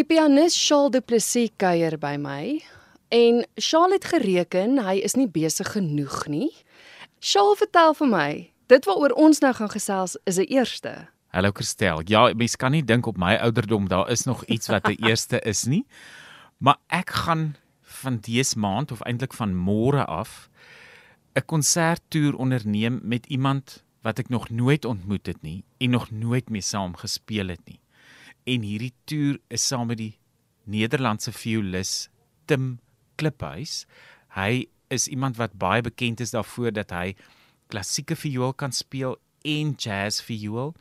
Die 0.00 0.06
pianis 0.08 0.54
Charles 0.56 0.94
Du 0.94 1.00
Plessis 1.04 1.50
kuier 1.60 1.98
by 2.00 2.14
my 2.16 2.62
en 3.12 3.42
Charles 3.60 3.98
het 3.98 4.06
gereken 4.08 4.78
hy 4.80 4.94
is 5.04 5.12
nie 5.12 5.26
besig 5.28 5.74
genoeg 5.74 6.22
nie. 6.32 6.48
Charles 7.20 7.60
vertel 7.60 7.92
vir 7.98 8.08
my, 8.08 8.30
dit 8.72 8.88
waaroor 8.88 9.12
ons 9.20 9.42
nou 9.44 9.50
gaan 9.58 9.68
gesels 9.68 10.16
is 10.24 10.38
'n 10.40 10.48
eerste. 10.48 10.92
Hallo 11.36 11.50
Christel. 11.52 12.00
Ja, 12.08 12.32
mens 12.32 12.56
kan 12.56 12.72
nie 12.72 12.82
dink 12.82 13.06
op 13.06 13.18
my 13.18 13.36
ouderdom 13.44 13.88
daar 13.88 14.08
is 14.10 14.24
nog 14.24 14.44
iets 14.44 14.68
wat 14.72 14.88
'n 14.88 14.96
eerste 15.08 15.38
is 15.44 15.64
nie. 15.64 15.84
Maar 16.58 16.78
ek 16.88 17.10
gaan 17.10 17.56
van 17.82 18.16
dese 18.20 18.58
maand 18.58 18.92
of 18.92 19.04
eintlik 19.04 19.34
van 19.34 19.52
môre 19.52 20.06
af 20.06 20.48
'n 21.34 21.44
konserttoer 21.44 22.34
onderneem 22.36 23.00
met 23.02 23.26
iemand 23.26 23.84
wat 24.00 24.18
ek 24.18 24.28
nog 24.28 24.48
nooit 24.48 24.84
ontmoet 24.84 25.26
het 25.26 25.42
nie 25.42 25.64
en 25.78 25.90
nog 25.90 26.10
nooit 26.10 26.48
mee 26.48 26.62
saam 26.62 26.96
gespeel 26.96 27.48
het 27.48 27.60
nie 27.68 27.80
en 28.44 28.62
hierdie 28.62 28.94
toer 29.04 29.38
is 29.48 29.66
saam 29.66 29.90
met 29.90 29.98
die 29.98 30.14
Nederlandse 30.70 31.32
violis 31.32 32.08
Tim 32.46 32.78
Kliphuis. 33.20 33.84
Hy 34.36 34.68
is 34.90 35.08
iemand 35.08 35.38
wat 35.38 35.58
baie 35.58 35.82
bekend 35.82 36.20
is 36.20 36.34
daarvoor 36.34 36.72
dat 36.74 36.94
hy 36.94 37.14
klassieke 37.70 38.16
viool 38.18 38.52
kan 38.52 38.72
speel 38.74 39.18
en 39.46 39.74
jazz 39.78 40.20
viool 40.24 40.74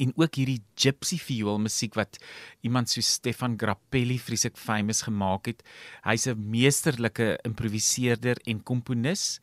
en 0.00 0.12
ook 0.16 0.38
hierdie 0.40 0.62
gypsy 0.80 1.18
viool 1.20 1.60
musiek 1.60 1.94
wat 1.98 2.18
iemand 2.66 2.90
so 2.90 3.04
Stefan 3.04 3.56
Grappelli 3.60 4.16
vreeslik 4.18 4.56
famous 4.56 5.02
gemaak 5.06 5.50
het. 5.50 5.62
Hy's 6.04 6.26
'n 6.26 6.50
meesterlike 6.50 7.38
improviseerder 7.44 8.36
en 8.46 8.62
komponis 8.62 9.40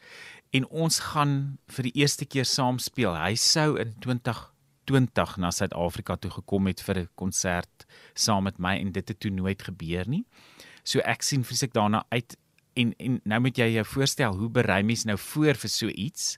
en 0.51 0.65
ons 0.65 0.99
gaan 0.99 1.57
vir 1.67 1.83
die 1.83 1.95
eerste 2.01 2.25
keer 2.25 2.45
saam 2.45 2.79
speel. 2.79 3.13
Hy 3.13 3.35
sou 3.35 3.77
in 3.77 3.93
20 3.99 4.51
20 4.87 5.37
na 5.43 5.51
Suid-Afrika 5.51 6.15
toe 6.15 6.31
gekom 6.31 6.67
het 6.71 6.81
vir 6.81 6.99
'n 7.03 7.09
konsert 7.15 7.85
saam 8.13 8.43
met 8.43 8.59
my 8.59 8.77
en 8.79 8.91
dit 8.91 9.07
het 9.07 9.19
toe 9.19 9.31
nooit 9.31 9.61
gebeur 9.61 10.07
nie. 10.07 10.25
So 10.83 10.99
ek 10.99 11.21
sien 11.21 11.43
vreeslik 11.43 11.73
daarna 11.73 12.05
uit 12.09 12.37
en 12.75 12.93
en 12.97 13.19
nou 13.23 13.39
moet 13.41 13.57
jy 13.57 13.73
jou 13.73 13.85
voorstel 13.85 14.37
hoe 14.37 14.49
berei 14.49 14.83
mens 14.83 15.05
nou 15.05 15.17
voor 15.17 15.55
vir 15.55 15.69
so 15.69 15.87
iets. 15.87 16.37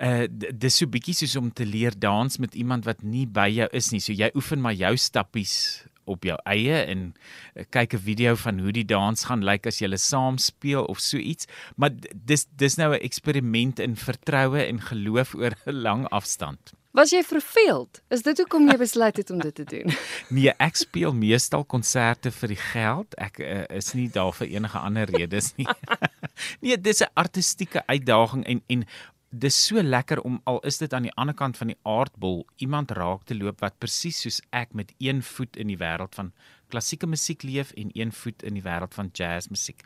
Uh 0.00 0.26
dis 0.30 0.76
so 0.80 0.86
bietjie 0.86 1.14
soos 1.14 1.36
om 1.36 1.50
te 1.52 1.66
leer 1.66 1.98
dans 1.98 2.38
met 2.38 2.54
iemand 2.54 2.84
wat 2.84 3.02
nie 3.02 3.26
by 3.26 3.48
jou 3.48 3.68
is 3.76 3.90
nie. 3.92 4.00
So 4.00 4.12
jy 4.12 4.30
oefen 4.34 4.60
maar 4.60 4.74
jou 4.74 4.96
stappies 4.96 5.84
op 6.10 6.24
jou 6.24 6.36
eie 6.48 6.80
en 6.90 7.12
uh, 7.12 7.64
kyk 7.70 7.94
'n 7.94 8.04
video 8.06 8.34
van 8.34 8.58
hoe 8.58 8.72
die 8.72 8.84
dans 8.84 9.24
gaan 9.24 9.44
lyk 9.44 9.66
as 9.66 9.80
jy 9.80 9.96
saam 9.96 10.38
speel 10.38 10.84
of 10.84 10.98
so 10.98 11.18
iets. 11.18 11.46
Maar 11.76 11.90
dis 12.14 12.46
dis 12.56 12.76
nou 12.76 12.94
'n 12.94 13.02
eksperiment 13.02 13.78
in 13.78 13.96
vertroue 13.96 14.64
en 14.64 14.80
geloof 14.80 15.34
oor 15.34 15.54
'n 15.66 15.82
lang 15.82 16.08
afstand. 16.08 16.79
Was 16.90 17.12
jy 17.14 17.20
verveeld? 17.22 18.00
Is 18.10 18.24
dit 18.26 18.38
hoekom 18.42 18.66
jy 18.66 18.74
besluit 18.80 19.16
het 19.16 19.30
om 19.30 19.38
dit 19.38 19.54
te 19.54 19.64
doen? 19.64 19.92
nee, 20.36 20.50
ek 20.58 20.78
speel 20.80 21.14
meestal 21.14 21.62
konserte 21.64 22.32
vir 22.34 22.50
die 22.54 22.58
geld. 22.58 23.14
Ek 23.14 23.38
uh, 23.38 23.62
is 23.78 23.92
nie 23.94 24.08
daar 24.10 24.32
vir 24.34 24.50
enige 24.56 24.78
ander 24.78 25.12
redes 25.14 25.52
nie. 25.60 25.68
nee, 26.64 26.74
dis 26.74 27.02
'n 27.06 27.12
artistieke 27.14 27.84
uitdaging 27.86 28.42
en 28.46 28.62
en 28.66 28.84
dis 29.30 29.54
so 29.54 29.82
lekker 29.82 30.18
om 30.26 30.40
al 30.50 30.58
is 30.66 30.80
dit 30.82 30.92
aan 30.94 31.06
die 31.06 31.14
ander 31.14 31.34
kant 31.38 31.56
van 31.56 31.70
die 31.70 31.78
aardbol 31.86 32.40
iemand 32.58 32.90
raak 32.98 33.28
te 33.28 33.36
loop 33.38 33.60
wat 33.62 33.78
presies 33.78 34.18
soos 34.24 34.40
ek 34.50 34.74
met 34.74 34.90
een 34.98 35.22
voet 35.22 35.56
in 35.56 35.70
die 35.70 35.78
wêreld 35.78 36.16
van 36.18 36.32
klassieke 36.70 37.06
musiek 37.06 37.44
leef 37.46 37.70
en 37.78 37.92
een 37.94 38.10
voet 38.14 38.42
in 38.46 38.58
die 38.58 38.62
wêreld 38.62 38.94
van 38.94 39.10
jazzmusiek. 39.14 39.84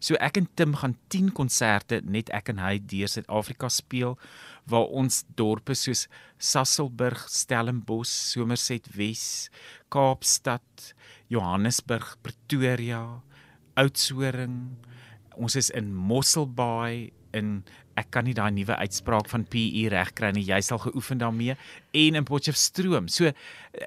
So 0.00 0.16
ek 0.20 0.36
en 0.40 0.48
Tim 0.56 0.76
gaan 0.76 0.98
10 1.12 1.32
konserte 1.36 2.02
net 2.04 2.28
ek 2.36 2.52
en 2.52 2.60
hy 2.60 2.78
deur 2.92 3.08
Suid-Afrika 3.08 3.68
speel 3.72 4.18
waar 4.68 4.92
ons 4.92 5.22
dorpe 5.36 5.76
soos 5.76 6.06
Sasolburg, 6.36 7.24
Stellenbosch, 7.32 8.12
Somerset 8.12 8.88
Wes, 8.96 9.48
Kaapstad, 9.92 10.92
Johannesburg, 11.32 12.16
Pretoria, 12.22 13.22
Oudtshoorn, 13.80 14.76
ons 15.40 15.56
is 15.56 15.70
in 15.72 15.94
Mosselbaai 15.96 17.12
in 17.32 17.62
ek 18.00 18.10
kan 18.14 18.24
nie 18.24 18.34
daai 18.34 18.50
nuwe 18.54 18.76
uitspraak 18.76 19.28
van 19.28 19.44
PE 19.44 19.88
regkry 19.92 20.32
nie. 20.32 20.44
Jy 20.46 20.60
sal 20.64 20.80
geoefen 20.82 21.18
daarmee 21.18 21.56
en 21.92 22.18
in 22.20 22.24
Potchefstroom. 22.24 23.08
So 23.08 23.30
eh, 23.30 23.34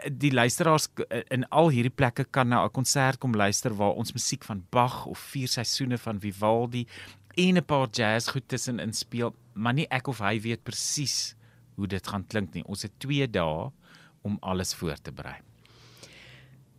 die 0.10 0.32
luisteraars 0.34 0.90
eh, 1.10 1.24
in 1.34 1.48
al 1.50 1.72
hierdie 1.74 1.94
plekke 1.94 2.26
kan 2.26 2.50
na 2.50 2.66
'n 2.66 2.72
konsert 2.72 3.20
kom 3.20 3.34
luister 3.34 3.74
waar 3.74 3.96
ons 3.96 4.14
musiek 4.14 4.44
van 4.44 4.64
Bach 4.72 5.06
of 5.06 5.20
vier 5.20 5.48
seisoene 5.48 5.98
van 5.98 6.20
Vivaldi 6.20 6.86
en 7.36 7.58
'n 7.58 7.66
paar 7.66 7.88
jazz 7.92 8.30
goed 8.30 8.48
tussenin 8.48 8.94
speel, 8.94 9.34
maar 9.54 9.74
nie 9.74 9.88
ek 9.90 10.08
of 10.08 10.20
hy 10.20 10.40
weet 10.40 10.64
presies 10.64 11.36
hoe 11.76 11.88
dit 11.88 12.08
gaan 12.08 12.26
klink 12.28 12.54
nie. 12.54 12.64
Ons 12.64 12.84
het 12.84 12.92
2 13.00 13.28
dae 13.28 13.72
om 14.24 14.38
alles 14.42 14.74
voor 14.74 14.98
te 15.02 15.12
berei. 15.12 15.36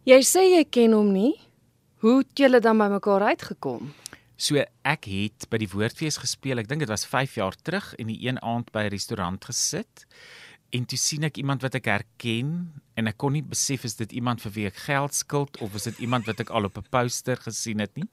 Jy 0.05 0.21
sê 0.23 0.43
jy 0.55 0.65
ken 0.71 0.93
hom 0.93 1.13
nie. 1.13 1.35
Hoe 2.05 2.19
het 2.19 2.39
julle 2.39 2.61
dan 2.61 2.79
by 2.79 2.87
mekaar 2.93 3.23
uitgekom? 3.23 3.93
So 4.37 4.61
ek 4.85 5.07
het 5.09 5.47
by 5.49 5.63
die 5.63 5.71
Woordfees 5.73 6.19
gespeel. 6.21 6.61
Ek 6.61 6.69
dink 6.69 6.85
dit 6.85 6.93
was 6.93 7.07
5 7.09 7.39
jaar 7.39 7.57
terug 7.57 7.95
en 7.97 8.11
die 8.13 8.21
een 8.29 8.37
aand 8.45 8.69
by 8.73 8.85
'n 8.85 8.93
restaurant 8.93 9.45
gesit. 9.45 10.05
En 10.75 10.85
toe 10.85 10.99
sien 10.99 11.23
ek 11.23 11.37
iemand 11.39 11.63
wat 11.63 11.77
ek 11.79 11.87
herken 11.89 12.73
en 12.99 13.07
ek 13.07 13.17
kon 13.17 13.33
nie 13.33 13.43
besef 13.43 13.85
is 13.85 13.95
dit 13.95 14.13
iemand 14.13 14.43
vir 14.43 14.53
wie 14.53 14.67
ek 14.67 14.81
geld 14.89 15.15
skuld 15.15 15.57
of 15.63 15.75
is 15.79 15.87
dit 15.89 15.99
iemand 15.99 16.27
wat 16.27 16.41
ek 16.43 16.51
al 16.51 16.65
op 16.65 16.79
'n 16.79 16.89
poster 16.91 17.37
gesien 17.37 17.79
het 17.79 17.95
nie. 17.97 18.09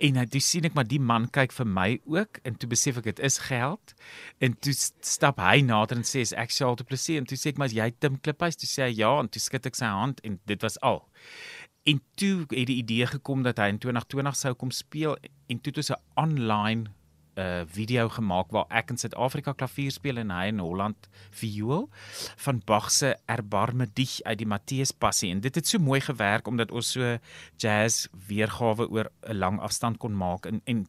En 0.00 0.14
nou 0.14 0.40
sien 0.40 0.64
ek 0.64 0.74
maar 0.74 0.88
die 0.88 1.00
man 1.00 1.28
kyk 1.30 1.52
vir 1.52 1.66
my 1.66 2.00
ook 2.06 2.40
en 2.44 2.56
toe 2.56 2.68
besef 2.68 2.96
ek 2.96 3.04
dit 3.04 3.20
is 3.20 3.38
geld. 3.38 3.94
En 4.40 4.58
toe 4.58 4.72
stap 4.72 5.38
hy 5.38 5.60
nader 5.60 5.96
en 5.96 6.02
sê 6.02 6.24
ek 6.34 6.50
sal 6.50 6.74
te 6.76 6.84
plesier 6.84 7.18
en 7.18 7.26
toe 7.26 7.36
sê 7.36 7.48
ek 7.48 7.58
maar 7.58 7.68
jy 7.68 7.92
Tim 8.00 8.20
Kliphuis 8.20 8.56
toe 8.56 8.68
sê 8.68 8.82
hy 8.82 8.94
ja 8.96 9.20
en 9.20 9.28
toe 9.28 9.40
skud 9.40 9.66
ek 9.66 9.74
sy 9.74 9.86
hand 9.86 10.20
en 10.24 10.40
dit 10.46 10.62
was 10.62 10.80
al. 10.80 11.06
En 11.82 12.02
toe 12.14 12.40
het 12.40 12.66
die 12.66 12.76
idee 12.76 13.06
gekom 13.06 13.42
dat 13.42 13.58
hy 13.58 13.72
in 13.74 13.78
2020 13.82 14.36
sou 14.38 14.52
kom 14.54 14.70
speel 14.70 15.16
en 15.50 15.58
toe 15.60 15.72
het 15.72 15.80
ons 15.82 15.90
'n 15.90 16.02
online 16.14 16.90
'n 17.34 17.40
uh, 17.40 17.62
video 17.66 18.08
gemaak 18.08 18.50
waar 18.50 18.66
ek 18.68 18.90
in 18.90 18.98
Suid-Afrika 18.98 19.52
klavier 19.52 19.90
speel 19.90 20.16
en 20.16 20.30
hy 20.30 20.46
in 20.46 20.58
Holland 20.58 21.08
viool 21.30 21.88
van 22.36 22.62
Bach 22.64 22.90
se 22.90 23.16
Erbarme 23.26 23.86
dich 23.92 24.22
uit 24.22 24.38
die 24.38 24.46
Matteus 24.46 24.92
Passie 24.92 25.30
en 25.30 25.40
dit 25.40 25.54
het 25.54 25.66
so 25.66 25.78
mooi 25.78 26.00
gewerk 26.00 26.46
omdat 26.46 26.70
ons 26.70 26.92
so 26.92 27.18
jazz 27.56 28.06
weergawe 28.28 28.88
oor 28.90 29.10
'n 29.26 29.36
lang 29.36 29.60
afstand 29.60 29.98
kon 29.98 30.16
maak 30.16 30.46
en 30.46 30.60
en 30.64 30.86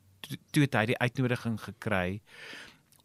toe 0.52 0.64
het 0.64 0.74
hy 0.74 0.86
die 0.86 1.00
uitnodiging 1.00 1.62
gekry 1.62 2.22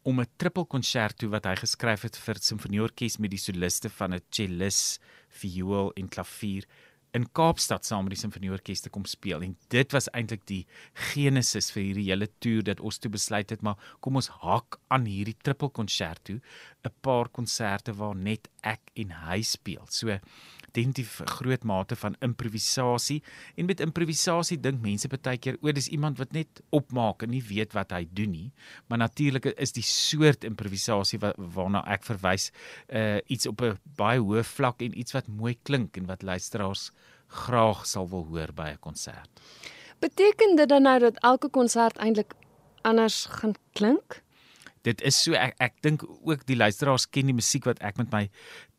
om 0.03 0.19
'n 0.19 0.27
triple 0.37 0.65
konserto 0.65 1.29
wat 1.29 1.45
hy 1.45 1.55
geskryf 1.55 2.01
het 2.01 2.17
vir 2.17 2.35
simfonieorkes 2.39 3.17
met 3.17 3.31
die 3.31 3.39
soliste 3.39 3.89
van 3.89 4.13
'n 4.13 4.21
cellist, 4.29 5.01
viool 5.29 5.91
en 5.95 6.09
klavier 6.09 6.65
in 7.17 7.25
Kaapstad 7.33 7.85
saam 7.87 8.05
met 8.05 8.13
die 8.13 8.21
simfonieorkes 8.21 8.83
te 8.85 8.91
kom 8.93 9.05
speel 9.09 9.41
en 9.45 9.55
dit 9.73 9.95
was 9.95 10.09
eintlik 10.13 10.45
die 10.49 10.61
genesis 11.11 11.71
vir 11.73 11.83
hierdie 11.83 12.07
hele 12.11 12.27
toer 12.43 12.65
dat 12.67 12.83
ons 12.85 13.01
toe 13.01 13.11
besluit 13.13 13.49
het 13.49 13.63
maar 13.65 13.79
kom 14.05 14.19
ons 14.21 14.29
hak 14.43 14.77
aan 14.93 15.07
hierdie 15.09 15.37
triple 15.41 15.71
konsert 15.73 16.23
toe 16.29 16.39
'n 16.85 16.93
paar 17.01 17.29
konserte 17.29 17.93
waar 17.93 18.15
net 18.15 18.47
ek 18.63 18.91
en 18.95 19.11
hy 19.25 19.41
speel. 19.41 19.85
So 19.89 20.19
definitief 20.73 21.21
groot 21.39 21.63
mate 21.63 21.95
van 21.95 22.15
improvisasie 22.25 23.19
en 23.55 23.65
met 23.65 23.79
improvisasie 23.79 24.59
dink 24.59 24.81
mense 24.81 25.09
baie 25.09 25.37
keer 25.37 25.57
o, 25.61 25.71
dis 25.71 25.87
iemand 25.87 26.17
wat 26.17 26.31
net 26.31 26.61
opmaak 26.75 27.23
en 27.23 27.33
nie 27.33 27.43
weet 27.43 27.73
wat 27.73 27.91
hy 27.91 28.05
doen 28.13 28.31
nie. 28.31 28.51
Maar 28.87 28.97
natuurlik 29.05 29.45
is 29.57 29.73
die 29.75 29.85
soort 29.85 30.43
improvisasie 30.43 31.19
wat 31.19 31.35
waarna 31.37 31.83
ek 31.87 32.03
verwys 32.03 32.51
uh 32.89 33.17
iets 33.27 33.47
op 33.47 33.61
'n 33.61 33.77
baie 33.97 34.19
hoë 34.19 34.43
vlak 34.43 34.81
en 34.81 34.97
iets 34.97 35.13
wat 35.13 35.27
mooi 35.27 35.57
klink 35.63 35.97
en 35.97 36.05
wat 36.05 36.23
luisteraars 36.23 36.91
graag 37.27 37.85
sal 37.85 38.09
wil 38.09 38.25
hoor 38.25 38.53
by 38.53 38.69
'n 38.73 38.79
konsert. 38.79 39.29
Beteken 39.99 40.55
dit 40.55 40.69
dan 40.69 40.81
nou 40.81 40.99
dat 40.99 41.19
elke 41.19 41.49
konsert 41.49 41.97
eintlik 41.97 42.33
anders 42.81 43.25
gaan 43.25 43.55
klink? 43.73 44.21
Dit 44.81 45.01
is 45.01 45.17
so 45.23 45.35
ek 45.35 45.55
ek 45.59 45.81
dink 45.83 46.03
ook 46.07 46.45
die 46.47 46.55
luisteraars 46.55 47.09
ken 47.09 47.25
die 47.25 47.35
musiek 47.35 47.65
wat 47.67 47.81
ek 47.83 47.97
met 47.97 48.11
my 48.11 48.29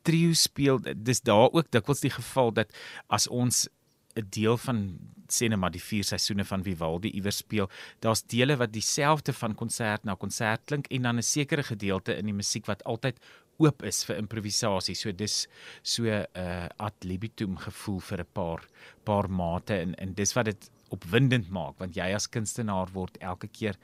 trio 0.02 0.32
speel, 0.32 0.80
dis 0.96 1.20
daar 1.20 1.50
ook 1.52 1.70
dikwels 1.70 2.00
die 2.00 2.10
geval 2.10 2.52
dat 2.52 2.72
as 3.08 3.28
ons 3.28 3.68
'n 4.16 4.26
deel 4.30 4.56
van 4.56 4.98
sê 5.30 5.48
net 5.48 5.58
maar 5.58 5.70
die 5.70 5.82
vier 5.82 6.04
seisoene 6.04 6.44
van 6.44 6.64
Vivaldi 6.66 7.12
iewers 7.14 7.36
speel, 7.36 7.70
daar's 8.00 8.22
dele 8.22 8.56
wat 8.56 8.72
dieselfde 8.72 9.32
van 9.32 9.54
konsert 9.54 10.04
na 10.04 10.14
konsert 10.14 10.64
klink 10.64 10.86
en 10.91 11.02
dan 11.02 11.18
'n 11.18 11.22
sekere 11.22 11.62
gedeelte 11.62 12.16
in 12.16 12.26
die 12.26 12.34
musiek 12.34 12.66
wat 12.66 12.84
altyd 12.84 13.20
oop 13.58 13.82
is 13.82 14.04
vir 14.04 14.16
improvisasie. 14.16 14.94
So 14.94 15.12
dis 15.12 15.47
so 15.82 16.04
'n 16.04 16.26
uh, 16.34 16.68
ad 16.78 17.04
libitum 17.04 17.56
gevoel 17.56 18.00
vir 18.00 18.20
'n 18.20 18.32
paar 18.32 18.60
paar 19.04 19.28
mate 19.28 19.74
en 19.74 19.94
en 19.94 20.14
dis 20.14 20.32
wat 20.32 20.44
dit 20.44 20.70
opwindend 20.91 21.50
maak 21.50 21.78
want 21.78 21.94
jy 21.94 22.14
as 22.14 22.26
kunstenaar 22.26 22.88
word 22.92 23.16
elke 23.20 23.48
keer 23.48 23.76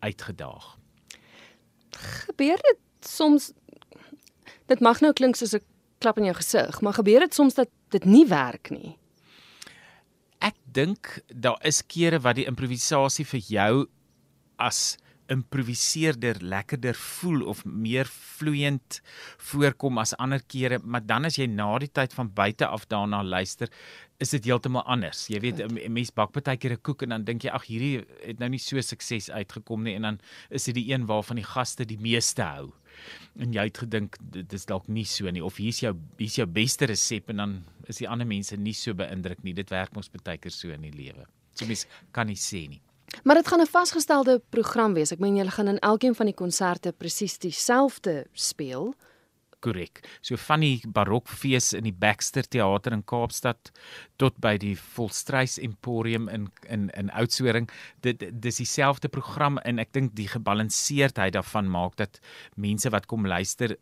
uitgedaag. 0.00 0.76
Gebeur 2.26 2.56
dit 2.56 2.78
soms 3.00 3.52
dit 4.70 4.80
mag 4.84 5.02
nou 5.04 5.12
klink 5.16 5.36
soos 5.36 5.54
'n 5.54 5.64
klap 6.00 6.18
in 6.18 6.30
jou 6.30 6.36
gesig, 6.36 6.80
maar 6.80 6.94
gebeur 6.94 7.20
dit 7.20 7.34
soms 7.34 7.54
dat 7.54 7.68
dit 7.90 8.04
nie 8.04 8.26
werk 8.26 8.70
nie? 8.70 8.96
Ek 10.40 10.56
dink 10.64 11.20
daar 11.28 11.58
is 11.62 11.82
kere 11.82 12.18
wat 12.18 12.36
die 12.36 12.46
improvisasie 12.46 13.26
vir 13.26 13.40
jou 13.40 13.86
as 14.58 14.96
improviseerder 15.30 16.40
lekkerder 16.42 16.94
voel 16.94 17.44
of 17.46 17.64
meer 17.64 18.08
vloeiend 18.10 19.00
voorkom 19.50 20.00
as 20.02 20.14
ander 20.18 20.42
kere, 20.42 20.80
maar 20.82 21.04
dan 21.06 21.28
as 21.28 21.38
jy 21.38 21.46
na 21.46 21.68
die 21.78 21.90
tyd 21.92 22.14
van 22.16 22.32
buite 22.34 22.66
af 22.66 22.88
daarna 22.90 23.22
luister, 23.22 23.70
is 24.20 24.34
dit 24.34 24.44
heeltemal 24.50 24.82
anders. 24.90 25.28
Jy 25.30 25.40
weet 25.40 25.60
'n 25.60 25.92
mens 25.92 26.10
bak 26.10 26.32
baie 26.32 26.56
keer 26.56 26.72
'n 26.72 26.82
koek 26.82 27.02
en 27.02 27.08
dan 27.08 27.24
dink 27.24 27.42
jy 27.42 27.50
ag 27.50 27.64
hierdie 27.64 28.04
het 28.26 28.38
nou 28.38 28.48
nie 28.48 28.58
so 28.58 28.80
sukses 28.80 29.30
uitgekom 29.30 29.82
nie 29.82 29.94
en 29.94 30.02
dan 30.02 30.20
is 30.50 30.64
dit 30.64 30.74
die 30.74 30.92
een 30.92 31.06
waarvan 31.06 31.36
die 31.36 31.44
gaste 31.44 31.84
die 31.84 31.98
meeste 31.98 32.42
hou. 32.42 32.72
En 33.40 33.52
jy 33.52 33.64
het 33.68 33.78
gedink 33.78 34.16
dit 34.20 34.52
is 34.52 34.66
dalk 34.66 34.88
nie 34.88 35.04
so 35.04 35.30
nie 35.30 35.44
of 35.44 35.56
hier's 35.56 35.80
jou 35.80 35.94
hier's 36.18 36.36
jou 36.36 36.46
beste 36.46 36.86
resep 36.90 37.30
en 37.30 37.36
dan 37.36 37.56
is 37.86 38.00
die 38.02 38.08
ander 38.08 38.26
mense 38.26 38.56
nie 38.56 38.74
so 38.74 38.94
beïndruk 38.94 39.42
nie. 39.42 39.54
Dit 39.54 39.70
werk 39.70 39.94
mos 39.94 40.10
baie 40.10 40.38
keer 40.38 40.54
so 40.54 40.70
in 40.70 40.82
die 40.82 40.94
lewe. 40.94 41.26
So 41.54 41.66
mens 41.66 41.86
kan 42.12 42.26
nie 42.26 42.38
sê 42.38 42.68
nie. 42.68 42.80
Maar 43.24 43.40
dit 43.40 43.48
gaan 43.48 43.60
'n 43.60 43.66
vasgestelde 43.66 44.42
program 44.50 44.94
wees. 44.94 45.12
Ek 45.12 45.18
meen 45.18 45.36
julle 45.36 45.50
gaan 45.50 45.68
in 45.68 45.78
elkeen 45.78 46.14
van 46.14 46.26
die 46.26 46.34
konserte 46.34 46.92
presies 46.92 47.38
dieselfde 47.38 48.26
speel 48.32 48.94
korrek. 49.60 50.02
So 50.20 50.36
van 50.36 50.64
die 50.64 50.80
barokfees 50.86 51.72
in 51.78 51.86
die 51.88 51.94
Baxter 51.96 52.46
Theater 52.46 52.92
in 52.96 53.04
Kaapstad 53.04 53.72
tot 54.20 54.38
by 54.40 54.56
die 54.60 54.74
Volstruis 54.76 55.58
Emporium 55.58 56.28
in 56.28 56.48
in 56.68 56.88
in 56.96 57.10
Oudtshoorn, 57.10 57.68
dit 58.00 58.24
dis 58.42 58.62
dieselfde 58.62 59.08
program 59.08 59.58
en 59.64 59.78
ek 59.78 59.92
dink 59.92 60.16
die 60.16 60.28
gebalanseerdheid 60.28 61.36
daarvan 61.36 61.70
maak 61.70 61.96
dat 62.00 62.20
mense 62.56 62.90
wat 62.90 63.06
kom 63.06 63.26
luister 63.26 63.76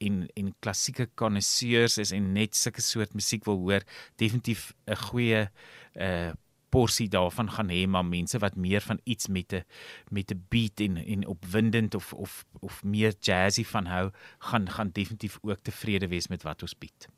en 0.00 0.26
en 0.36 0.54
klassieke 0.64 1.08
konnoisseurs 1.14 1.98
is 1.98 2.12
en 2.16 2.32
net 2.32 2.56
sulke 2.56 2.82
soort 2.84 3.14
musiek 3.14 3.44
wil 3.48 3.60
hoor, 3.64 3.84
definitief 4.16 4.72
'n 4.86 4.96
goeie 5.08 5.48
uh 5.96 6.32
porsie 6.70 7.08
daarvan 7.08 7.50
gaan 7.50 7.70
hê 7.70 7.86
maar 7.86 8.04
mense 8.06 8.38
wat 8.38 8.56
meer 8.56 8.80
van 8.80 9.00
iets 9.04 9.28
met 9.28 9.52
'n 9.52 9.64
met 10.08 10.30
'n 10.30 10.46
beat 10.48 10.80
en 10.80 10.96
en 10.96 11.26
opwindend 11.26 11.94
of 11.94 12.12
of 12.12 12.44
of 12.60 12.82
meer 12.84 13.14
jazzy 13.20 13.64
van 13.64 13.86
hou 13.86 14.10
gaan 14.38 14.70
gaan 14.70 14.90
definitief 14.92 15.38
ook 15.42 15.58
tevrede 15.62 16.08
wees 16.08 16.28
met 16.28 16.42
wat 16.42 16.62
ons 16.62 16.78
bied. 16.78 17.08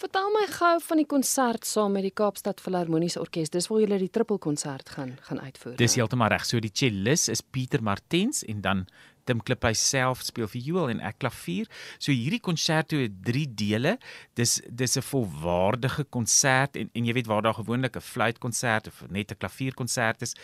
Vertel 0.00 0.30
my 0.34 0.46
gou 0.50 0.80
van 0.82 0.96
die 0.96 1.06
konsert 1.06 1.66
saam 1.68 1.92
met 1.92 2.06
die 2.06 2.14
Kaapstad 2.16 2.60
Filharmoniese 2.60 3.20
Orkees. 3.20 3.52
Dis 3.52 3.68
waar 3.70 3.82
julle 3.82 3.98
die 3.98 4.10
triple 4.10 4.38
konsert 4.38 4.88
gaan 4.88 5.16
gaan 5.28 5.40
uitvoer. 5.40 5.76
Dis 5.76 5.94
heeltemal 5.94 6.32
reg. 6.32 6.46
So 6.48 6.60
die 6.60 6.72
cellist 6.72 7.28
is 7.28 7.40
Pieter 7.40 7.82
Martens 7.82 8.44
en 8.44 8.60
dan 8.60 8.86
Tim 9.30 9.42
Klippy 9.46 9.70
self 9.78 10.24
speel 10.26 10.48
viool 10.50 10.90
en 10.90 11.02
ek 11.06 11.20
klavier. 11.22 11.70
So 12.02 12.10
hierdie 12.10 12.42
konserto 12.42 12.98
het 12.98 13.20
3 13.26 13.46
dele. 13.54 13.96
Dis 14.34 14.58
dis 14.66 14.96
'n 14.98 15.06
volwaardige 15.06 16.04
konsert 16.10 16.76
en 16.76 16.90
en 16.92 17.06
jy 17.06 17.14
weet 17.14 17.30
waar 17.30 17.42
daar 17.42 17.60
gewoonlik 17.62 17.96
'n 17.96 18.00
fluitkonsert 18.00 18.88
of 18.88 19.04
net 19.08 19.30
'n 19.30 19.38
klavierkonsert 19.38 20.22
is, 20.22 20.34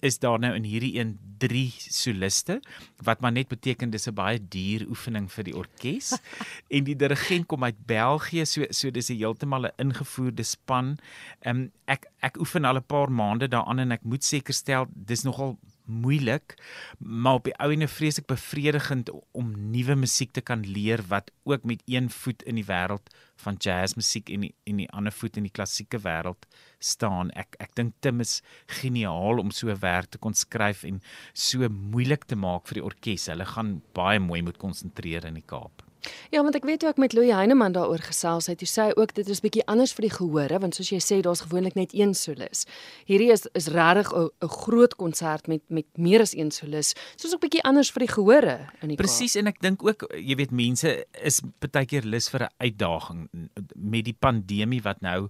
is 0.00 0.18
daar 0.18 0.38
nou 0.38 0.52
in 0.54 0.64
hierdie 0.64 0.98
een 0.98 1.18
3 1.38 1.72
soliste 1.78 2.60
wat 3.04 3.20
maar 3.20 3.32
net 3.32 3.48
beteken 3.48 3.90
dis 3.90 4.06
'n 4.08 4.14
baie 4.14 4.38
duur 4.48 4.86
oefening 4.88 5.32
vir 5.32 5.44
die 5.44 5.56
orkes. 5.56 6.12
en 6.74 6.84
die 6.84 6.96
dirigent 6.96 7.46
kom 7.46 7.64
uit 7.64 7.86
België, 7.86 8.44
so 8.46 8.64
so 8.70 8.90
dis 8.90 9.10
'n 9.10 9.16
heeltemal 9.16 9.66
'n 9.66 9.76
ingevoerde 9.76 10.42
span. 10.42 10.98
Ehm 11.40 11.56
um, 11.56 11.72
ek 11.84 12.06
ek 12.20 12.36
oefen 12.36 12.64
al 12.64 12.76
'n 12.76 12.86
paar 12.86 13.10
maande 13.10 13.48
daaraan 13.48 13.78
en 13.78 13.92
ek 13.92 14.04
moet 14.04 14.24
sekerstel 14.24 14.86
dis 14.90 15.22
nogal 15.22 15.58
moeilik, 15.86 16.54
maar 16.98 17.40
op 17.40 17.46
die 17.48 17.54
ou 17.62 17.70
ene 17.72 17.88
vreeslik 17.88 18.26
bevredigend 18.30 19.10
om 19.36 19.52
nuwe 19.72 19.96
musiek 19.98 20.32
te 20.34 20.42
kan 20.42 20.64
leer 20.66 21.02
wat 21.10 21.30
ook 21.44 21.64
met 21.64 21.82
een 21.86 22.10
voet 22.10 22.42
in 22.42 22.58
die 22.60 22.66
wêreld 22.66 23.12
van 23.42 23.58
jazzmusiek 23.60 24.30
en 24.32 24.46
die, 24.46 24.52
en 24.64 24.82
die 24.82 24.90
ander 24.90 25.12
voet 25.12 25.36
in 25.36 25.46
die 25.46 25.54
klassieke 25.54 26.00
wêreld 26.02 26.48
staan. 26.78 27.30
Ek 27.38 27.56
ek 27.62 27.74
dink 27.78 27.94
Tim 28.00 28.20
is 28.24 28.40
geniaal 28.80 29.42
om 29.42 29.52
so 29.54 29.72
werk 29.82 30.10
te 30.10 30.18
kon 30.22 30.34
skryf 30.34 30.84
en 30.88 31.02
so 31.32 31.68
moeilik 31.68 32.26
te 32.26 32.36
maak 32.36 32.66
vir 32.70 32.80
die 32.80 32.86
orkes. 32.90 33.28
Hulle 33.32 33.46
gaan 33.56 33.76
baie 33.96 34.22
mooi 34.22 34.42
moet 34.42 34.58
konsentreer 34.60 35.28
in 35.28 35.38
die 35.38 35.46
Kaap. 35.46 35.85
Ja, 36.30 36.42
want 36.42 36.56
ek 36.58 36.64
weet 36.64 36.82
jy 36.82 36.88
ook 36.88 37.00
met 37.02 37.12
Louis 37.12 37.32
Heineman 37.32 37.72
daaroor 37.72 38.02
gesels 38.02 38.46
het. 38.46 38.60
Hy 38.60 38.68
sê 38.70 38.86
ook 38.96 39.14
dit 39.16 39.28
is 39.28 39.40
bietjie 39.44 39.64
anders 39.66 39.92
vir 39.96 40.06
die 40.08 40.14
gehore, 40.14 40.60
want 40.62 40.76
soos 40.76 40.90
jy 40.92 41.00
sê, 41.02 41.20
daar's 41.24 41.44
gewoonlik 41.46 41.76
net 41.78 41.94
een 41.94 42.14
solis. 42.14 42.66
Hierdie 43.08 43.30
is 43.32 43.46
is 43.58 43.68
regtig 43.72 44.12
'n 44.12 44.48
groot 44.48 44.94
konsert 44.96 45.48
met 45.48 45.62
met 45.68 45.86
meer 45.96 46.20
as 46.20 46.34
een 46.34 46.50
solis. 46.50 46.94
Soos 47.16 47.34
ook 47.34 47.40
bietjie 47.40 47.62
anders 47.62 47.90
vir 47.90 48.06
die 48.06 48.12
gehore 48.14 48.56
in 48.82 48.88
die 48.88 48.96
Presies 48.96 49.36
en 49.36 49.46
ek 49.46 49.60
dink 49.60 49.82
ook, 49.82 50.06
jy 50.14 50.36
weet, 50.36 50.50
mense 50.50 51.06
is 51.22 51.40
baie 51.60 51.86
keer 51.86 52.02
lus 52.04 52.28
vir 52.28 52.42
'n 52.42 52.54
uitdaging 52.58 53.28
met 53.74 54.04
die 54.04 54.16
pandemie 54.18 54.82
wat 54.82 55.00
nou 55.00 55.28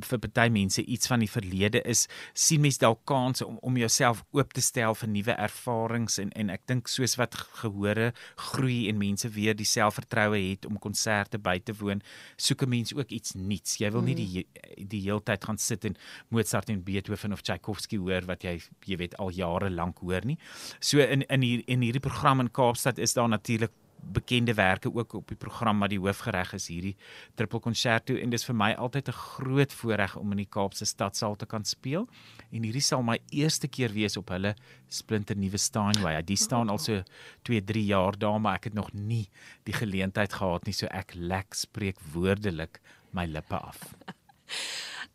vir 0.00 0.18
baie 0.18 0.50
mense 0.50 0.82
iets 0.82 1.06
van 1.06 1.20
die 1.20 1.30
verlede 1.30 1.82
is. 1.82 2.08
sien 2.34 2.60
mense 2.60 2.78
dalk 2.78 3.04
kanse 3.04 3.46
om 3.46 3.58
om 3.62 3.76
jouself 3.76 4.24
oop 4.32 4.52
te 4.52 4.60
stel 4.60 4.94
vir 4.94 5.08
nuwe 5.08 5.32
ervarings 5.32 6.18
en 6.18 6.30
en 6.32 6.50
ek 6.50 6.66
dink 6.66 6.88
soos 6.88 7.16
wat 7.16 7.34
gehore 7.34 8.12
groei 8.36 8.88
en 8.88 8.98
mense 8.98 9.28
weer 9.28 9.54
dieselfde 9.54 9.91
selfvertroue 9.92 10.40
het 10.50 10.66
om 10.66 10.78
konserte 10.80 11.38
by 11.38 11.58
te 11.60 11.74
woon, 11.78 12.02
soek 12.36 12.62
'n 12.62 12.68
mens 12.68 12.94
ook 12.94 13.10
iets 13.10 13.34
nuuts. 13.34 13.78
Jy 13.78 13.90
wil 13.90 14.02
nie 14.02 14.14
mm. 14.14 14.16
die 14.16 14.86
die 14.88 15.02
heeltyd 15.02 15.44
gaan 15.44 15.58
sit 15.58 15.84
en 15.84 15.96
Mozart 16.30 16.68
en 16.68 16.82
Beethoven 16.82 17.32
of 17.32 17.42
Tchaikovsky 17.42 17.96
hoor 17.96 18.22
wat 18.26 18.42
jy 18.42 18.60
jy 18.86 18.96
weet 18.96 19.16
al 19.18 19.30
jare 19.30 19.70
lank 19.70 19.98
hoor 19.98 20.24
nie. 20.24 20.38
So 20.80 20.98
in 20.98 21.22
in 21.28 21.42
hier 21.42 21.62
in 21.66 21.80
hierdie 21.80 22.00
program 22.00 22.40
in 22.40 22.50
Kaapstad 22.50 22.98
is 22.98 23.12
daar 23.12 23.28
natuurlik 23.28 23.70
bekende 24.02 24.54
werke 24.54 24.94
ook 24.94 25.14
op 25.14 25.28
die 25.28 25.36
program 25.36 25.78
maar 25.78 25.88
die 25.88 26.00
hoofgereg 26.00 26.52
is 26.58 26.66
hierdie 26.68 26.94
triple 27.34 27.60
concerto 27.60 28.16
en 28.18 28.30
dis 28.30 28.44
vir 28.44 28.56
my 28.56 28.72
altyd 28.72 29.08
'n 29.08 29.12
groot 29.12 29.72
voorreg 29.72 30.16
om 30.16 30.30
in 30.30 30.42
die 30.42 30.50
Kaapse 30.50 30.84
stadsaal 30.84 31.36
te 31.36 31.46
kan 31.46 31.64
speel 31.64 32.08
en 32.50 32.62
hierdie 32.62 32.82
sal 32.82 33.02
my 33.02 33.18
eerste 33.30 33.68
keer 33.68 33.92
wees 33.92 34.16
op 34.16 34.28
hulle 34.28 34.54
splinter 34.88 35.36
nuwe 35.36 35.58
Steinway. 35.58 36.22
Die 36.22 36.36
staan 36.36 36.68
al 36.68 36.78
so 36.78 37.02
2, 37.42 37.64
3 37.64 37.84
jaar 37.84 38.18
daar 38.18 38.40
maar 38.40 38.54
ek 38.54 38.64
het 38.64 38.74
nog 38.74 38.92
nie 38.92 39.28
die 39.64 39.74
geleentheid 39.74 40.32
gehad 40.32 40.66
nie 40.66 40.74
so 40.74 40.86
ek 40.86 41.14
lek 41.14 41.54
spreek 41.54 41.98
woordelik 42.12 42.80
my 43.12 43.26
lippe 43.26 43.56
af. 43.56 43.78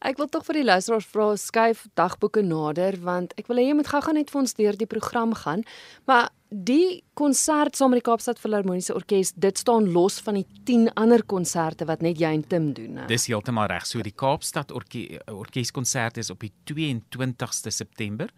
Ek 0.05 0.19
wil 0.21 0.27
tog 0.29 0.45
vir 0.45 0.59
die 0.59 0.67
luisteraars 0.67 1.07
vra 1.09 1.31
skuif 1.41 1.87
dagboeke 1.97 2.43
nader 2.45 2.99
want 3.01 3.33
ek 3.41 3.47
wil 3.49 3.57
hê 3.57 3.69
jy 3.69 3.77
moet 3.79 3.89
gou-gou 3.89 4.13
net 4.13 4.29
vir 4.29 4.41
ons 4.43 4.53
deur 4.59 4.77
die 4.77 4.89
program 4.89 5.33
gaan. 5.33 5.63
Maar 6.05 6.29
die 6.49 7.03
konsert 7.17 7.75
saam 7.75 7.91
met 7.91 8.01
die 8.01 8.07
Kaapstad 8.07 8.39
Filharmoniese 8.39 8.95
Orkees, 8.95 9.33
dit 9.35 9.57
staan 9.59 9.89
los 9.91 10.19
van 10.23 10.39
die 10.39 10.45
10 10.69 10.93
ander 10.95 11.23
konserte 11.27 11.87
wat 11.89 12.03
net 12.05 12.19
jy 12.21 12.31
en 12.37 12.45
Tim 12.47 12.69
doen, 12.77 12.93
né? 12.99 13.07
Dis 13.11 13.27
heeltemal 13.27 13.67
reg. 13.71 13.87
So 13.87 14.03
die 14.05 14.15
Kaapstad 14.15 14.71
Orke 14.75 15.19
Orkeeskonsert 15.31 16.21
is 16.21 16.31
op 16.31 16.45
die 16.45 16.53
22ste 16.69 17.73
September, 17.73 18.31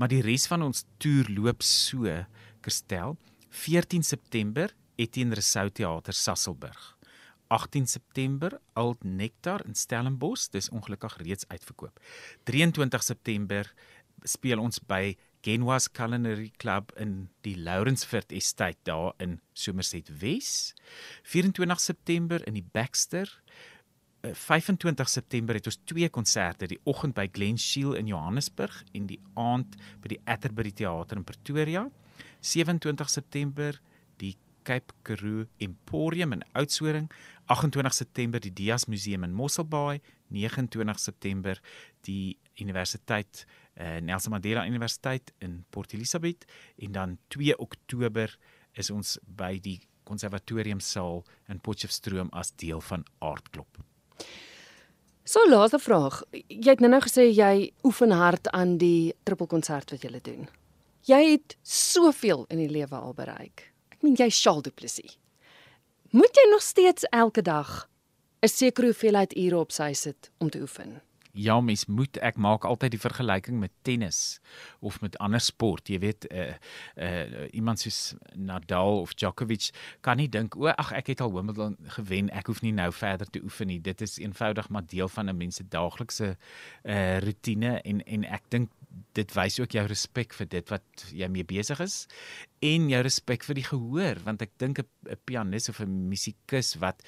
maar 0.00 0.08
die 0.12 0.22
res 0.24 0.46
van 0.48 0.64
ons 0.64 0.86
toer 1.02 1.28
loop 1.36 1.64
so, 1.66 2.08
Kerstel, 2.64 3.16
14 3.50 4.06
September 4.06 4.72
Etienne 5.00 5.36
Rousseau 5.36 5.68
Theater 5.68 6.16
Sasselburg. 6.16 6.96
18 7.50 7.86
September 7.86 8.60
Old 8.78 9.02
Nectar 9.02 9.64
in 9.66 9.74
Stellenbosch, 9.74 10.52
dis 10.54 10.70
ongelukkig 10.70 11.16
reeds 11.24 11.48
uitverkoop. 11.50 11.98
23 12.46 13.02
September 13.02 13.66
speel 14.22 14.60
ons 14.62 14.78
by 14.86 15.16
Genwas 15.42 15.92
Culinary 15.92 16.50
Club 16.58 16.92
in 16.96 17.30
die 17.44 17.54
Lawrenceford 17.54 18.32
Estate 18.32 18.78
daar 18.84 19.14
in 19.18 19.40
Somerset 19.54 20.20
Wes. 20.20 20.74
24 21.22 21.78
September 21.80 22.46
in 22.46 22.54
die 22.54 22.62
Baxter 22.62 23.26
25 24.22 25.06
eh, 25.06 25.10
September 25.10 25.54
het 25.54 25.66
ons 25.66 25.78
twee 25.84 26.08
konserte, 26.12 26.68
die 26.68 26.80
oggend 26.84 27.14
by 27.16 27.26
Glen 27.32 27.58
Shield 27.58 27.96
in 27.96 28.10
Johannesburg 28.10 28.82
en 28.92 29.06
die 29.08 29.20
aand 29.34 29.78
by 30.02 30.12
die 30.12 30.20
Atterbury 30.28 30.72
Theater 30.72 31.16
in 31.16 31.24
Pretoria. 31.24 31.86
27 32.40 33.08
September 33.08 33.78
die 34.20 34.36
Cape 34.62 34.92
Karoo 35.02 35.46
Emporium 35.58 36.32
in 36.32 36.44
Oudtshoorn, 36.52 37.08
28 37.46 37.92
September 37.92 38.40
die 38.40 38.52
Dias 38.52 38.86
Museum 38.86 39.24
in 39.24 39.32
Mosselbaai, 39.32 40.00
29 40.28 40.98
September 40.98 41.56
die 42.06 42.36
Universiteit 42.60 43.46
Nelson 43.80 44.34
Mandela 44.34 44.66
Universiteit 44.66 45.32
in 45.40 45.64
Port 45.70 45.94
Elizabeth 45.96 46.44
en 46.76 46.92
dan 46.92 47.18
2 47.28 47.56
Oktober 47.58 48.36
is 48.72 48.90
ons 48.90 49.18
by 49.24 49.58
die 49.62 49.78
Konservatorium 50.04 50.80
saal 50.80 51.24
in 51.48 51.60
Potchefstroom 51.60 52.28
as 52.32 52.52
deel 52.58 52.80
van 52.80 53.04
Aardklop. 53.18 53.78
So 55.24 55.46
laaste 55.48 55.78
vraag. 55.78 56.22
Jy 56.32 56.72
het 56.72 56.80
nou 56.80 56.90
nou 56.90 57.00
gesê 57.04 57.28
jy 57.30 57.70
oefen 57.86 58.10
hard 58.10 58.50
aan 58.56 58.78
die 58.78 59.14
trippelkonsert 59.24 59.94
wat 59.94 60.04
jy 60.04 60.20
doen. 60.20 60.48
Jy 61.06 61.20
het 61.32 61.56
soveel 61.62 62.46
in 62.50 62.58
die 62.58 62.70
lewe 62.70 62.96
al 62.96 63.14
bereik 63.14 63.70
meen 64.02 64.16
jy 64.16 64.30
Charles 64.32 64.64
Du 64.64 64.72
Plessis? 64.72 65.18
Moet 66.10 66.34
jy 66.36 66.46
nog 66.50 66.62
steeds 66.64 67.06
elke 67.12 67.42
dag 67.42 67.88
'n 68.42 68.48
sekere 68.48 68.86
hoeveelheid 68.86 69.36
ure 69.36 69.58
op 69.58 69.72
sy 69.72 69.92
sit 69.92 70.30
om 70.38 70.50
te 70.50 70.60
oefen? 70.60 71.00
Ja, 71.32 71.60
mens 71.60 71.86
moet 71.86 72.16
ek 72.18 72.36
maak 72.36 72.64
altyd 72.66 72.90
die 72.90 73.00
vergelyking 73.00 73.60
met 73.62 73.70
tennis 73.82 74.40
of 74.80 75.00
met 75.00 75.18
ander 75.18 75.40
sport. 75.40 75.88
Jy 75.88 75.98
weet, 76.02 76.26
uh 76.32 76.54
uh 76.96 77.46
iemand 77.54 77.80
soos 77.80 78.14
Nadal 78.34 79.00
of 79.00 79.14
Djokovic 79.14 79.70
kan 80.00 80.18
nie 80.18 80.28
dink 80.28 80.56
o, 80.58 80.66
ag 80.66 80.92
ek 80.92 81.12
het 81.12 81.20
al 81.20 81.32
Wimbledon 81.32 81.76
gewen, 81.96 82.30
ek 82.34 82.50
hoef 82.50 82.62
nie 82.62 82.74
nou 82.74 82.90
verder 82.92 83.30
te 83.30 83.42
oefen 83.42 83.70
nie. 83.70 83.80
Dit 83.80 84.00
is 84.00 84.18
eenvoudig 84.18 84.68
maar 84.68 84.86
deel 84.86 85.08
van 85.08 85.30
'n 85.30 85.36
mens 85.36 85.56
se 85.56 85.68
daaglikse 85.68 86.36
uh 86.84 87.18
rotine 87.18 87.80
en 87.82 88.04
en 88.06 88.24
ek 88.24 88.50
dink 88.50 88.70
dit 89.14 89.34
wys 89.34 89.58
ook 89.60 89.74
jou 89.74 89.86
respek 89.86 90.34
vir 90.34 90.48
dit 90.48 90.70
wat 90.72 91.04
jy 91.14 91.28
mee 91.28 91.46
besig 91.46 91.80
is 91.80 92.06
en 92.66 92.88
jou 92.90 93.02
respek 93.02 93.44
vir 93.46 93.54
die 93.54 93.66
gehoor 93.66 94.22
want 94.26 94.42
ek 94.42 94.52
dink 94.58 94.78
'n 94.78 95.16
pianis 95.24 95.68
of 95.68 95.80
'n 95.80 96.08
musikus 96.08 96.74
wat 96.74 97.02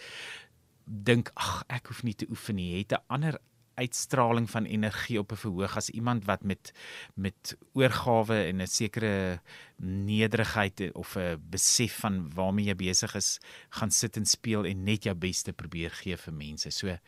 dink 0.87 1.31
ag 1.35 1.64
ek 1.69 1.87
hoef 1.87 2.02
nie 2.02 2.14
te 2.14 2.26
oefen 2.31 2.57
nie 2.57 2.79
het 2.79 2.93
'n 2.93 3.05
ander 3.09 3.38
uitstraling 3.75 4.50
van 4.50 4.64
energie 4.64 5.19
op 5.19 5.33
'n 5.33 5.37
verhoog 5.37 5.76
as 5.76 5.91
iemand 5.91 6.25
wat 6.25 6.43
met 6.43 6.73
met 7.14 7.57
oorgawe 7.73 8.45
en 8.45 8.61
'n 8.62 8.67
sekere 8.67 9.41
nederigheid 9.83 10.93
of 10.93 11.17
'n 11.17 11.41
besef 11.50 11.99
van 11.99 12.31
waarmee 12.35 12.64
jy 12.64 12.76
besig 12.76 13.14
is, 13.14 13.38
gaan 13.71 13.91
sit 13.91 14.17
en 14.17 14.26
speel 14.26 14.64
en 14.64 14.85
net 14.85 15.05
jou 15.05 15.14
beste 15.14 15.52
probeer 15.52 15.91
gee 15.91 16.17
vir 16.17 16.33
mense. 16.35 16.71
So 16.71 16.99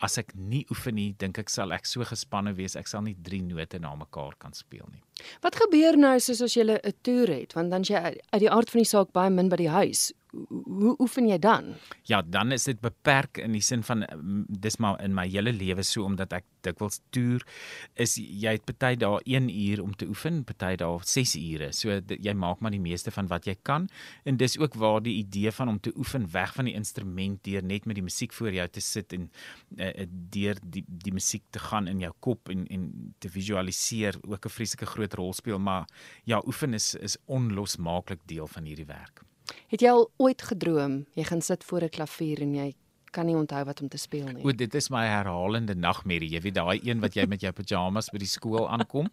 as 0.00 0.18
ek 0.18 0.34
nie 0.34 0.66
oefen 0.70 0.94
nie, 0.94 1.14
dink 1.18 1.38
ek 1.38 1.48
sal 1.48 1.72
ek 1.72 1.86
so 1.86 2.04
gespanne 2.04 2.54
wees, 2.54 2.76
ek 2.76 2.86
sal 2.86 3.02
nie 3.02 3.16
drie 3.22 3.42
note 3.42 3.78
na 3.78 3.94
mekaar 3.94 4.36
kan 4.38 4.52
speel 4.52 4.86
nie. 4.92 5.02
Wat 5.40 5.56
gebeur 5.56 5.96
nou 5.96 6.18
soos 6.20 6.40
as 6.40 6.54
jy 6.54 6.62
'n 6.62 6.92
toer 7.02 7.28
het, 7.28 7.54
want 7.54 7.70
dan 7.70 7.82
jy 7.82 7.94
uit 8.30 8.40
die 8.40 8.50
aard 8.50 8.70
van 8.70 8.78
die 8.78 8.88
saak 8.88 9.12
baie 9.12 9.30
min 9.30 9.48
by 9.48 9.56
die 9.56 9.70
huis 9.70 10.12
hoe 10.30 10.94
oefen 10.98 11.28
jy 11.28 11.38
dan? 11.38 11.74
Ja, 12.08 12.22
dan 12.22 12.52
is 12.52 12.64
dit 12.68 12.80
beperk 12.80 13.38
in 13.42 13.54
die 13.56 13.62
sin 13.64 13.82
van 13.86 14.04
dis 14.48 14.76
maar 14.82 15.00
in 15.04 15.14
my 15.16 15.26
hele 15.28 15.52
lewe 15.52 15.84
so 15.86 16.04
omdat 16.04 16.32
ek 16.36 16.46
dikwels 16.66 17.00
toer 17.14 17.44
is 17.94 18.16
jy 18.18 18.56
het 18.58 18.66
party 18.68 18.94
dae 19.00 19.20
1 19.24 19.48
uur 19.48 19.82
om 19.82 19.94
te 19.96 20.08
oefen, 20.08 20.42
party 20.44 20.74
dae 20.80 20.98
6 21.04 21.34
ure. 21.40 21.70
So 21.72 22.00
jy 22.08 22.34
maak 22.34 22.60
maar 22.60 22.74
die 22.74 22.82
meeste 22.82 23.12
van 23.14 23.30
wat 23.32 23.48
jy 23.48 23.56
kan 23.62 23.88
en 24.28 24.40
dis 24.40 24.58
ook 24.58 24.76
waar 24.78 25.00
die 25.04 25.18
idee 25.22 25.52
van 25.54 25.72
om 25.74 25.80
te 25.80 25.92
oefen 25.96 26.28
weg 26.32 26.54
van 26.54 26.68
die 26.68 26.76
instrument 26.76 27.40
deur 27.44 27.64
net 27.64 27.86
met 27.86 27.98
die 27.98 28.04
musiek 28.04 28.34
voor 28.36 28.52
jou 28.52 28.68
te 28.68 28.84
sit 28.84 29.12
en 29.16 29.28
uh, 29.78 29.92
deur 30.06 30.60
die 30.62 30.84
die 30.88 31.14
musiek 31.14 31.44
te 31.54 31.62
gaan 31.62 31.88
in 31.88 32.02
jou 32.04 32.12
kop 32.24 32.52
en 32.52 32.66
en 32.68 33.14
te 33.18 33.30
visualiseer 33.32 34.18
ook 34.22 34.44
'n 34.44 34.54
vreeslike 34.56 34.86
groot 34.86 35.14
rol 35.14 35.32
speel, 35.32 35.58
maar 35.58 35.88
ja, 36.24 36.42
oefen 36.46 36.74
is 36.74 36.94
is 36.94 37.16
onlosmaaklik 37.26 38.20
deel 38.26 38.46
van 38.46 38.64
hierdie 38.64 38.86
werk. 38.86 39.22
Het 39.68 39.80
jy 39.80 39.88
al 39.88 40.10
ooit 40.16 40.42
gedroom 40.42 41.06
jy 41.14 41.24
gaan 41.24 41.42
sit 41.42 41.64
voor 41.64 41.82
'n 41.82 41.88
klavier 41.88 42.42
en 42.42 42.54
jy 42.54 42.74
kan 43.12 43.28
nie 43.28 43.36
onthou 43.36 43.60
wat 43.68 43.80
om 43.82 43.88
te 43.90 43.98
speel 44.00 44.28
nie. 44.32 44.44
O, 44.44 44.52
dit 44.52 44.74
is 44.78 44.88
my 44.92 45.04
herhalende 45.08 45.74
nagmerrie. 45.78 46.30
Jy 46.34 46.42
weet 46.44 46.56
daai 46.58 46.78
een 46.84 47.02
wat 47.02 47.16
jy 47.16 47.24
met 47.30 47.44
jou 47.44 47.52
pyjamas 47.56 48.10
by 48.12 48.20
die 48.22 48.30
skool 48.30 48.68
aankom. 48.68 49.08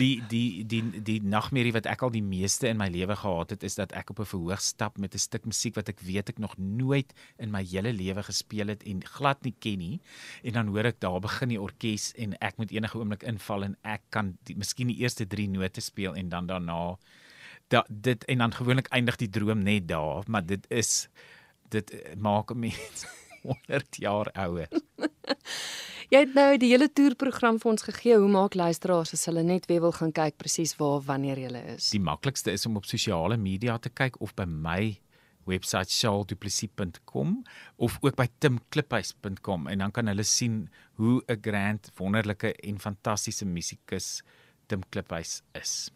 Die 0.00 0.18
die 0.30 0.64
die 0.68 0.82
die 1.06 1.18
nagmerrie 1.22 1.74
wat 1.76 1.88
ek 1.90 2.04
al 2.06 2.12
die 2.14 2.24
meeste 2.24 2.70
in 2.70 2.80
my 2.80 2.88
lewe 2.92 3.16
gehad 3.18 3.54
het 3.54 3.66
is 3.66 3.78
dat 3.78 3.94
ek 3.96 4.10
op 4.14 4.20
'n 4.20 4.30
verhoog 4.32 4.60
stap 4.60 4.98
met 4.98 5.14
'n 5.14 5.18
stuk 5.18 5.46
musiek 5.46 5.76
wat 5.76 5.88
ek 5.88 6.00
weet 6.00 6.28
ek 6.28 6.38
nog 6.38 6.56
nooit 6.58 7.12
in 7.38 7.50
my 7.50 7.62
hele 7.64 7.92
lewe 7.92 8.22
gespeel 8.22 8.68
het 8.68 8.82
en 8.82 9.04
glad 9.04 9.42
nie 9.44 9.54
ken 9.58 9.78
nie. 9.78 10.00
En 10.42 10.52
dan 10.52 10.68
hoor 10.68 10.84
ek 10.84 11.00
daar 11.00 11.20
begin 11.20 11.48
die 11.48 11.60
orkes 11.60 12.12
en 12.16 12.38
ek 12.40 12.56
moet 12.58 12.70
enige 12.70 12.98
oomblik 12.98 13.22
inval 13.22 13.64
en 13.64 13.76
ek 13.82 14.02
kan 14.10 14.38
die, 14.44 14.56
miskien 14.56 14.88
die 14.88 14.98
eerste 14.98 15.26
3 15.26 15.48
note 15.48 15.80
speel 15.80 16.14
en 16.14 16.28
dan 16.28 16.46
daarna 16.46 16.98
da, 17.68 17.84
dit 17.88 18.24
en 18.24 18.38
dan 18.38 18.54
gewoonlik 18.54 18.88
eindig 18.88 19.16
die 19.16 19.30
droom 19.30 19.62
net 19.62 19.88
daar, 19.88 20.24
maar 20.26 20.46
dit 20.46 20.66
is 20.68 21.08
dit 21.68 21.92
maak 22.16 22.50
'n 22.50 22.58
mens 22.58 23.06
100 23.42 23.96
jaar 23.96 24.30
ouer. 24.32 24.68
Jy 26.08 26.22
het 26.24 26.34
nou 26.34 26.56
die 26.56 26.70
hele 26.72 26.88
toerprogram 26.88 27.58
vir 27.60 27.70
ons 27.70 27.82
gegee. 27.84 28.16
Hoe 28.16 28.30
maak 28.32 28.54
luisteraars 28.56 29.12
as 29.12 29.26
hulle 29.28 29.42
net 29.44 29.66
weer 29.68 29.82
wil 29.84 29.92
gaan 29.92 30.12
kyk 30.16 30.38
presies 30.40 30.72
waar 30.80 31.02
wanneer 31.04 31.36
jy 31.36 31.50
is? 31.74 31.90
Die 31.92 32.00
maklikste 32.00 32.50
is 32.50 32.64
om 32.66 32.76
op 32.80 32.88
sosiale 32.88 33.36
media 33.36 33.76
te 33.76 33.90
kyk 33.92 34.16
of 34.24 34.32
by 34.34 34.46
my 34.48 34.96
webwerf 35.44 35.90
shaalduplisie.com 35.92 37.42
of 37.76 37.98
ook 38.00 38.16
by 38.16 38.26
timkliphuis.com 38.38 39.68
en 39.68 39.84
dan 39.84 39.92
kan 39.92 40.08
hulle 40.08 40.24
sien 40.24 40.70
hoe 40.96 41.22
'n 41.28 41.38
grand 41.40 41.92
wonderlike 41.96 42.54
en 42.54 42.80
fantastiese 42.80 43.44
musikus 43.44 44.22
Tim 44.66 44.80
Kliphuis 44.88 45.42
is. 45.52 45.90